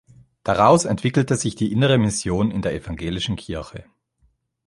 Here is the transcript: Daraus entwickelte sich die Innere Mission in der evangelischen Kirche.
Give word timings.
Daraus 0.43 0.85
entwickelte 0.85 1.35
sich 1.35 1.53
die 1.55 1.71
Innere 1.71 1.99
Mission 1.99 2.49
in 2.49 2.63
der 2.63 2.73
evangelischen 2.73 3.35
Kirche. 3.35 3.85